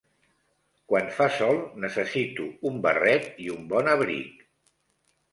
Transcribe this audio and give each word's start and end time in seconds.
Quan 0.91 1.09
fa 1.17 1.25
sol 1.33 1.59
necessito 1.83 2.47
un 2.69 2.79
barret 2.85 3.27
i 3.43 3.51
un 3.57 3.67
bon 3.75 3.91
abric. 3.93 4.41